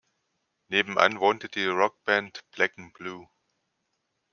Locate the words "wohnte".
1.19-1.47